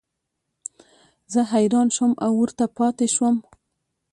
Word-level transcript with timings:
زه 1.31 1.41
حیران 1.53 1.87
شوم 1.95 2.11
او 2.25 2.31
ورته 2.41 2.65
پاتې 2.77 3.07
شوم. 3.15 3.35